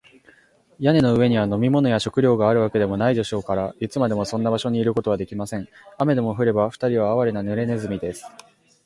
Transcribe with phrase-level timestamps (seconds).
[0.79, 5.69] 屋根の上には飲み水や食料があるわけでもないでしょうから、いつまでもそんな場所にいることはできません。
[5.99, 8.25] 雨でも降れば、ふたりはあわれな、ぬれネズミです。